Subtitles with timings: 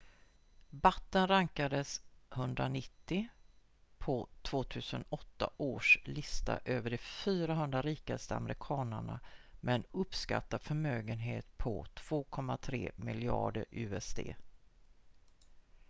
[0.69, 2.01] batten rankades
[2.31, 3.27] 190
[3.97, 9.19] på 2008 års lista över de 400 rikaste amerikanerna
[9.59, 14.19] med en uppskattad förmögenhet på 2,3 miljarder usd